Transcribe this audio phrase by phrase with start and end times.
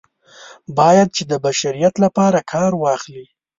[0.77, 3.25] باید چې د بشریت لپاره کار واخلي.